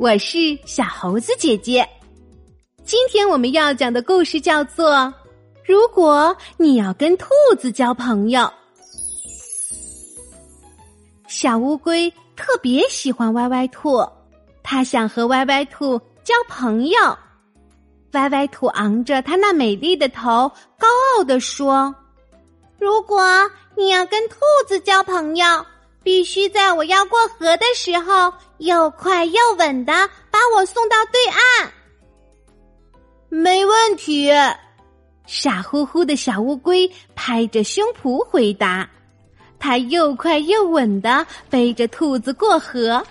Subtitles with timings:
[0.00, 1.86] 我是小猴子姐姐。
[2.86, 4.94] 今天我们要讲的故事叫做
[5.62, 7.26] 《如果你要跟兔
[7.58, 8.40] 子交朋友》。
[11.28, 14.02] 小乌龟特别喜欢歪歪兔，
[14.62, 16.98] 它想和歪歪兔交朋友。
[18.12, 21.94] 歪歪兔昂着它那美丽的头，高傲地说
[22.80, 23.22] ：“如果
[23.76, 24.36] 你要跟兔
[24.66, 25.44] 子交朋友。”
[26.02, 29.92] 必须在我要过河的时候，又快又稳的
[30.30, 31.72] 把我送到对岸。
[33.28, 34.30] 没问题，
[35.26, 38.88] 傻乎乎的小乌龟拍着胸脯回答
[39.60, 43.06] ：“它又快又稳的背着兔子过河，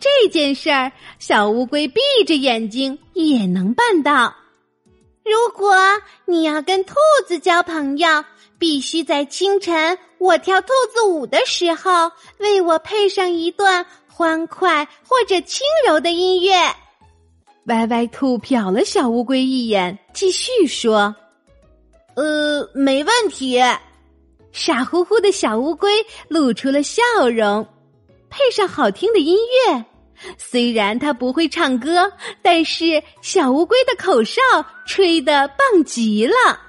[0.00, 4.34] 这件事儿，小乌龟闭着眼睛也能办到。
[5.30, 5.74] 如果
[6.24, 6.94] 你要跟兔
[7.26, 8.24] 子交朋友。”
[8.60, 16.52] 必须在清晨我跳兔子舞的时候，为我配上一段欢快或者轻柔的音乐。
[17.66, 21.14] 歪歪兔瞟了小乌龟一眼，继续说
[22.16, 23.62] ：“呃，没问题。”
[24.50, 27.00] 傻乎乎的小乌龟露出了笑
[27.32, 27.64] 容，
[28.28, 29.84] 配上好听的音乐。
[30.36, 34.40] 虽然它不会唱歌，但是小乌龟的口哨
[34.86, 36.60] 吹得棒极了。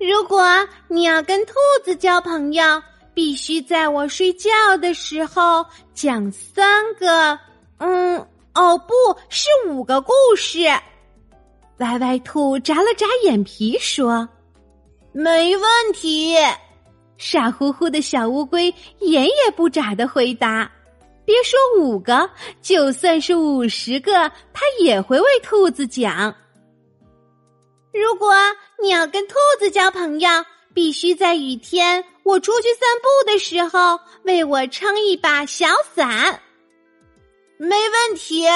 [0.00, 0.44] 如果
[0.88, 2.82] 你要跟兔子交朋友，
[3.14, 4.48] 必须在我睡觉
[4.80, 7.36] 的时候讲三个，
[7.78, 8.18] 嗯，
[8.54, 8.94] 哦，不
[9.28, 10.68] 是五个故事。
[11.78, 14.28] 歪歪兔眨了眨眼皮说
[15.12, 16.36] ：“没问题。”
[17.18, 20.70] 傻乎乎的小乌龟眼也不眨的回答
[21.28, 22.30] ：“别说五个，
[22.62, 24.12] 就算是五十个，
[24.50, 26.34] 它也会为兔子讲。”
[27.92, 28.32] 如果
[28.82, 30.30] 你要跟兔子交朋友，
[30.72, 36.40] 必须在雨天我出去散步的时候为我撑一把小伞。
[37.58, 38.46] 没问题。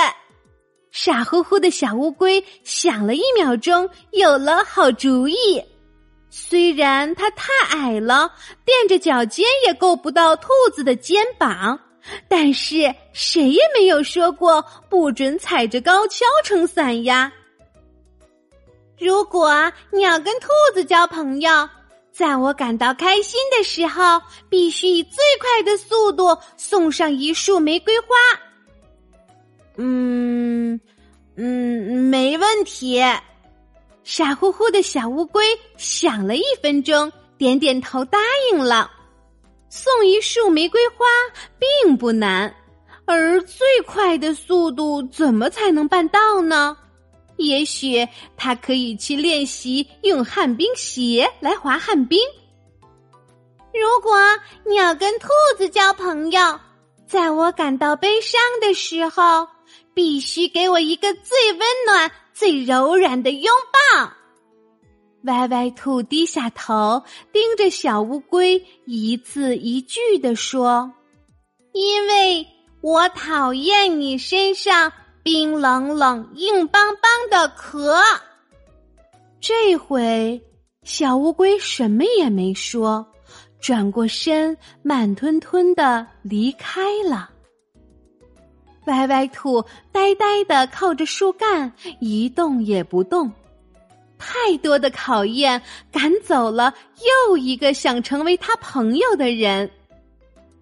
[0.90, 5.62] 傻乎乎的小乌龟想了一秒钟，有了好主意。
[6.30, 8.32] 虽然它太矮了，
[8.64, 11.78] 垫着脚尖也够不到兔子的肩膀，
[12.28, 17.32] 但是谁也没有说过不准踩着高跷撑伞呀。
[18.98, 21.68] 如果你要跟兔子交朋友，
[22.12, 28.06] 在我感到开心的时候，必须以最快的速度送上一束玫瑰花。
[29.76, 30.78] 嗯
[31.36, 33.02] 嗯，没问题。
[34.04, 35.44] 傻乎乎的小乌龟
[35.76, 38.18] 想了一分钟，点点头答
[38.50, 38.90] 应了。
[39.74, 41.06] 送一束玫瑰花
[41.58, 42.54] 并不难，
[43.06, 46.76] 而最快的速度怎么才能办到呢？
[47.38, 48.06] 也许
[48.36, 52.20] 他可以去练习用旱冰鞋来滑旱冰。
[53.72, 54.14] 如果
[54.66, 56.60] 你要跟兔子交朋友，
[57.06, 59.48] 在我感到悲伤的时候，
[59.94, 63.50] 必须给我一个最温暖、最柔软的拥
[63.96, 64.12] 抱。
[65.24, 67.02] 歪歪兔低下头，
[67.32, 70.92] 盯着小乌龟，一字一句的说
[71.72, 72.46] ：“因为
[72.80, 74.92] 我讨厌你身上。”
[75.24, 77.94] 冰冷冷、硬邦邦的壳。
[79.40, 80.42] 这回
[80.82, 83.06] 小乌龟什么也没说，
[83.60, 87.30] 转过身，慢吞吞的离开了。
[88.86, 93.30] 歪歪兔呆呆的靠着树干，一动也不动。
[94.24, 95.60] 太多的考验
[95.90, 96.72] 赶走了
[97.28, 99.68] 又一个想成为他朋友的人。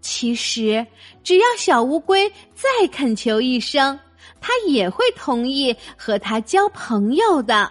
[0.00, 0.86] 其实，
[1.22, 3.98] 只要小乌龟再恳求一声。
[4.40, 7.70] 他也会同意和他交朋友的。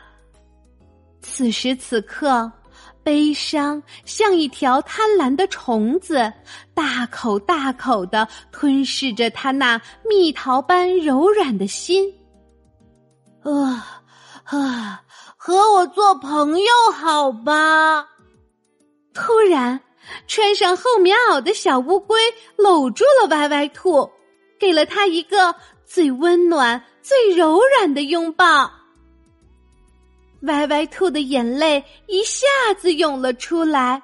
[1.19, 2.51] 此时此刻，
[3.01, 6.31] 悲伤像一条贪婪的虫子，
[6.75, 12.13] 大口大口的吞噬着他那蜜桃般柔软的心。
[13.41, 14.03] 啊
[14.43, 14.59] 啊，
[15.79, 18.05] 我做朋友好吧？
[19.13, 19.79] 突然，
[20.27, 22.19] 穿上厚棉袄的小乌龟
[22.57, 24.11] 搂住了歪歪兔，
[24.59, 25.55] 给了他一个。
[25.85, 28.69] 最温暖、最柔软的拥抱。
[30.41, 32.45] 歪歪兔的眼泪一下
[32.77, 34.03] 子涌了出来。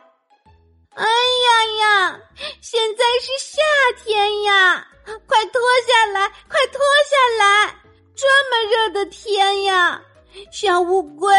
[0.95, 2.19] 哎呀呀！
[2.61, 3.61] 现在是夏
[4.03, 4.87] 天呀，
[5.27, 7.75] 快脱下来，快脱下来！
[8.15, 10.01] 这么热的天呀，
[10.51, 11.33] 小乌龟，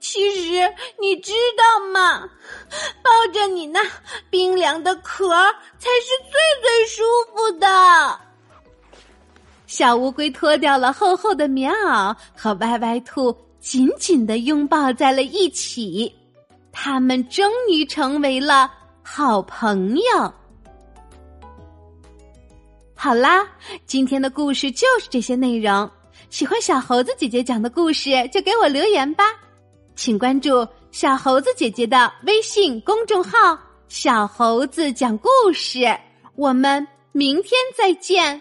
[0.00, 0.60] 其实
[1.00, 2.28] 你知道吗？
[3.02, 3.80] 抱着你那
[4.30, 5.28] 冰凉的壳
[5.78, 7.02] 才是最最舒
[7.34, 8.20] 服的。
[9.66, 16.14] 小乌龟脱掉了厚厚的棉袄，和歪歪兔紧紧的拥抱在了一起。
[16.70, 18.70] 他们终于成为了
[19.02, 20.34] 好朋友。
[22.94, 23.46] 好啦，
[23.86, 25.90] 今天的故事就是这些内容。
[26.30, 29.24] 喜欢小猴子姐姐讲的故事，就给我留言吧。
[29.96, 33.58] 请关注小猴子姐姐的微信公众号
[33.88, 35.96] “小猴子讲故事”。
[36.36, 38.40] 我们明天再见。